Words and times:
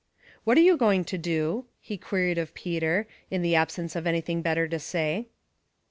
"What 0.45 0.57
are 0.57 0.61
you 0.61 0.77
going 0.77 1.05
to 1.05 1.17
do?" 1.19 1.65
he 1.79 1.95
queried 1.95 2.39
of 2.39 2.55
Peter, 2.55 3.05
in 3.29 3.43
the 3.43 3.53
absence 3.53 3.95
of 3.95 4.07
any 4.07 4.19
thing 4.21 4.41
better 4.41 4.67
to 4.67 4.79
say. 4.79 5.27